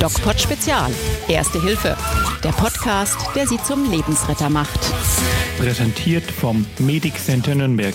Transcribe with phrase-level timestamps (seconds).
[0.00, 0.90] DocPod Spezial.
[1.26, 1.96] Erste Hilfe.
[2.44, 4.78] Der Podcast, der Sie zum Lebensretter macht.
[5.58, 7.94] Präsentiert vom Medic Center Nürnberg.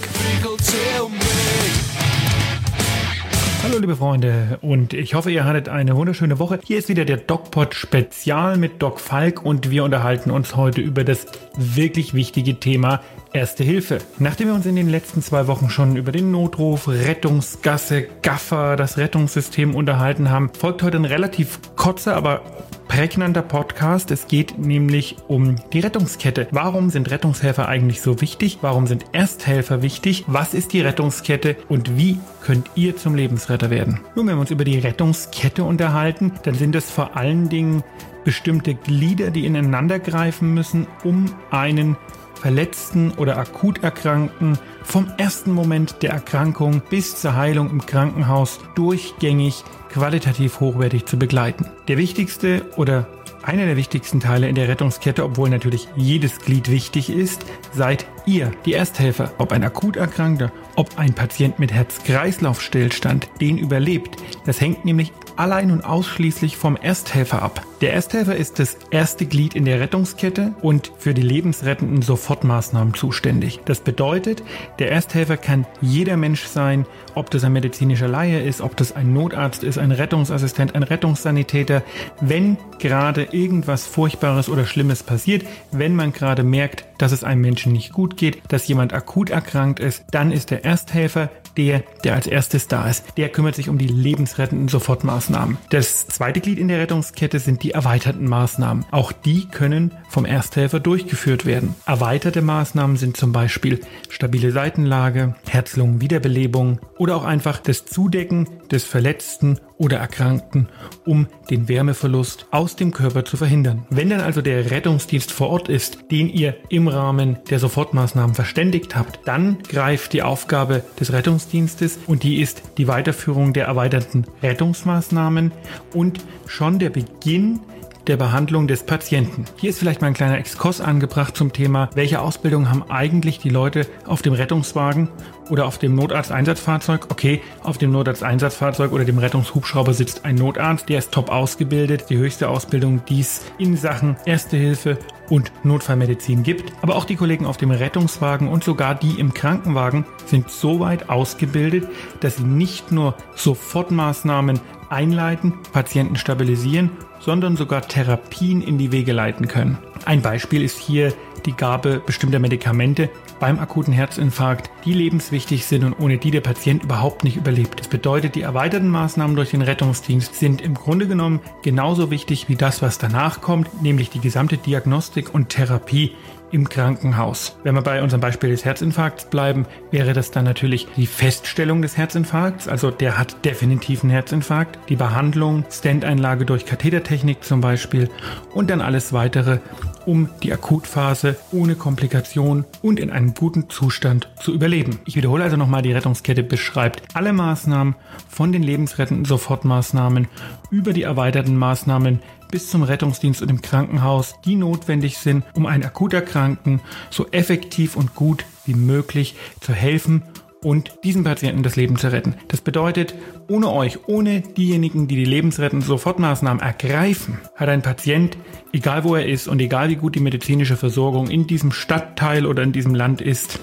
[3.73, 6.59] Hallo liebe Freunde und ich hoffe, ihr hattet eine wunderschöne Woche.
[6.63, 11.03] Hier ist wieder der DocPod Spezial mit Doc Falk und wir unterhalten uns heute über
[11.03, 11.25] das
[11.57, 13.01] wirklich wichtige Thema
[13.33, 13.97] Erste Hilfe.
[14.19, 18.99] Nachdem wir uns in den letzten zwei Wochen schon über den Notruf, Rettungsgasse, Gaffer, das
[18.99, 22.43] Rettungssystem unterhalten haben, folgt heute ein relativ kurzer, aber
[22.87, 24.11] prägnanter Podcast.
[24.11, 26.47] Es geht nämlich um die Rettungskette.
[26.51, 28.59] Warum sind Rettungshelfer eigentlich so wichtig?
[28.61, 30.25] Warum sind Ersthelfer wichtig?
[30.27, 33.99] Was ist die Rettungskette und wie könnt ihr zum Lebensretter werden?
[34.15, 37.83] Nun, wenn wir uns über die Rettungskette unterhalten, dann sind es vor allen Dingen
[38.23, 41.97] bestimmte Glieder, die ineinander greifen müssen, um einen
[42.43, 49.63] Verletzten oder akut Erkrankten vom ersten Moment der Erkrankung bis zur Heilung im Krankenhaus durchgängig
[49.87, 51.67] qualitativ hochwertig zu begleiten.
[51.87, 53.07] Der wichtigste oder
[53.43, 58.51] einer der wichtigsten Teile in der Rettungskette, obwohl natürlich jedes Glied wichtig ist, seid ihr,
[58.65, 59.31] die Ersthelfer.
[59.37, 65.71] Ob ein akut Erkrankter, ob ein Patient mit Herz-Kreislauf-Stillstand den überlebt, das hängt nämlich allein
[65.71, 67.65] und ausschließlich vom Ersthelfer ab.
[67.81, 73.59] Der Ersthelfer ist das erste Glied in der Rettungskette und für die lebensrettenden Sofortmaßnahmen zuständig.
[73.65, 74.43] Das bedeutet,
[74.79, 76.85] der Ersthelfer kann jeder Mensch sein,
[77.15, 81.83] ob das ein medizinischer Laie ist, ob das ein Notarzt ist, ein Rettungsassistent, ein Rettungssanitäter.
[82.21, 87.73] Wenn gerade irgendwas Furchtbares oder Schlimmes passiert, wenn man gerade merkt, dass es einem Menschen
[87.73, 92.27] nicht gut geht, dass jemand akut erkrankt ist, dann ist der Ersthelfer der, der als
[92.27, 93.17] erstes da ist.
[93.17, 95.57] Der kümmert sich um die lebensrettenden Sofortmaßnahmen.
[95.69, 98.85] Das zweite Glied in der Rettungskette sind die erweiterten Maßnahmen.
[98.91, 101.75] Auch die können vom Ersthelfer durchgeführt werden.
[101.85, 109.59] Erweiterte Maßnahmen sind zum Beispiel stabile Seitenlage, Herz-Lungen-Wiederbelebung oder auch einfach das Zudecken des Verletzten
[109.83, 110.69] oder Erkrankten,
[111.05, 113.85] um den Wärmeverlust aus dem Körper zu verhindern.
[113.89, 118.95] Wenn dann also der Rettungsdienst vor Ort ist, den ihr im Rahmen der Sofortmaßnahmen verständigt
[118.95, 125.51] habt, dann greift die Aufgabe des Rettungsdienstes und die ist die Weiterführung der erweiterten Rettungsmaßnahmen
[125.93, 127.59] und schon der Beginn
[128.07, 129.45] der Behandlung des Patienten.
[129.57, 133.49] Hier ist vielleicht mal ein kleiner Exkurs angebracht zum Thema, welche Ausbildung haben eigentlich die
[133.49, 135.09] Leute auf dem Rettungswagen
[135.49, 137.07] oder auf dem Notarzteinsatzfahrzeug?
[137.09, 142.17] Okay, auf dem Notarzteinsatzfahrzeug oder dem Rettungshubschrauber sitzt ein Notarzt, der ist top ausgebildet, die
[142.17, 144.97] höchste Ausbildung, die es in Sachen Erste Hilfe
[145.29, 146.73] und Notfallmedizin gibt.
[146.81, 151.09] Aber auch die Kollegen auf dem Rettungswagen und sogar die im Krankenwagen sind so weit
[151.09, 151.87] ausgebildet,
[152.19, 159.47] dass sie nicht nur Sofortmaßnahmen einleiten, Patienten stabilisieren, sondern sogar Therapien in die Wege leiten
[159.47, 159.77] können.
[160.05, 161.13] Ein Beispiel ist hier
[161.45, 163.09] die Gabe bestimmter Medikamente
[163.43, 167.77] beim akuten Herzinfarkt, die lebenswichtig sind und ohne die der Patient überhaupt nicht überlebt.
[167.77, 172.55] Das bedeutet, die erweiterten Maßnahmen durch den Rettungsdienst sind im Grunde genommen genauso wichtig wie
[172.55, 176.15] das, was danach kommt, nämlich die gesamte Diagnostik und Therapie
[176.53, 177.57] im Krankenhaus.
[177.63, 181.97] Wenn wir bei unserem Beispiel des Herzinfarkts bleiben, wäre das dann natürlich die Feststellung des
[181.97, 188.09] Herzinfarkts, also der hat definitiv einen Herzinfarkt, die Behandlung, Stand-Einlage durch Kathetertechnik zum Beispiel
[188.53, 189.59] und dann alles weitere,
[190.05, 194.99] um die Akutphase ohne Komplikation und in einem guten Zustand zu überleben.
[195.05, 197.95] Ich wiederhole also nochmal, die Rettungskette beschreibt alle Maßnahmen
[198.29, 200.27] von den lebensrettenden Sofortmaßnahmen
[200.69, 202.19] über die erweiterten Maßnahmen
[202.53, 207.95] bis zum Rettungsdienst und im Krankenhaus, die notwendig sind, um einen akut Erkrankten so effektiv
[207.95, 210.21] und gut wie möglich zu helfen
[210.61, 212.35] und diesen Patienten das Leben zu retten.
[212.49, 213.15] Das bedeutet,
[213.49, 218.37] ohne euch, ohne diejenigen, die die lebensrettenden Sofortmaßnahmen ergreifen, hat ein Patient,
[218.71, 222.61] egal wo er ist und egal wie gut die medizinische Versorgung in diesem Stadtteil oder
[222.61, 223.59] in diesem Land ist,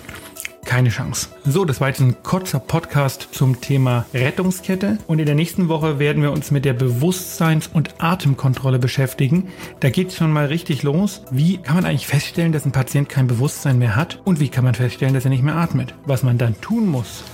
[0.71, 1.27] keine Chance.
[1.45, 5.99] So, das war jetzt ein kurzer Podcast zum Thema Rettungskette und in der nächsten Woche
[5.99, 9.49] werden wir uns mit der Bewusstseins- und Atemkontrolle beschäftigen.
[9.81, 11.23] Da geht es schon mal richtig los.
[11.33, 14.63] Wie kann man eigentlich feststellen, dass ein Patient kein Bewusstsein mehr hat und wie kann
[14.63, 15.93] man feststellen, dass er nicht mehr atmet?
[16.07, 17.25] Was man dann tun muss,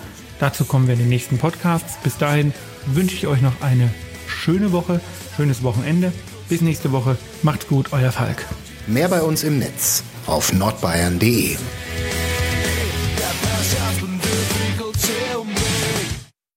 [0.41, 1.99] dazu kommen wir in den nächsten Podcasts.
[2.03, 2.55] Bis dahin
[2.87, 3.91] wünsche ich euch noch eine
[4.27, 5.03] schöne Woche,
[5.37, 6.11] schönes Wochenende.
[6.49, 7.19] Bis nächste Woche.
[7.43, 8.47] Macht's gut, euer Falk.
[8.87, 11.59] Mehr bei uns im Netz auf nordbayern.de.